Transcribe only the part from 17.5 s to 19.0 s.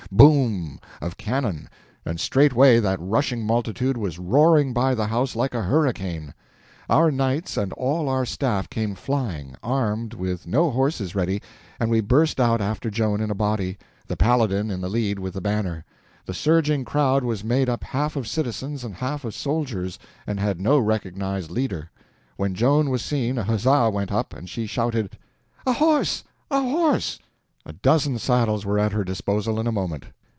up half of citizens and